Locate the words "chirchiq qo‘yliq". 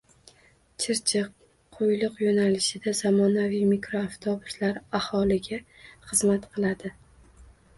0.83-2.15